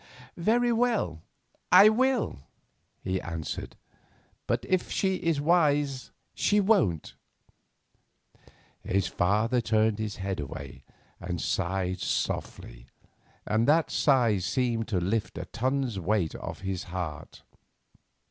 "Very 0.35 0.71
well, 0.73 1.21
I 1.71 1.89
will," 1.89 2.39
he 3.03 3.21
answered; 3.21 3.75
"but 4.47 4.65
if 4.67 4.89
she 4.89 5.17
is 5.17 5.39
wise, 5.39 6.09
she 6.33 6.59
won't." 6.59 7.13
His 8.83 9.05
father 9.05 9.61
turned 9.61 9.99
his 9.99 10.15
head 10.15 10.39
away 10.39 10.85
and 11.19 11.39
sighed 11.39 11.99
softly, 11.99 12.87
and 13.45 13.67
that 13.67 13.91
sigh 13.91 14.39
seemed 14.39 14.87
to 14.87 14.99
lift 14.99 15.37
a 15.37 15.45
ton's 15.45 15.99
weight 15.99 16.33
off 16.33 16.61
his 16.61 16.85
heart. 16.85 17.43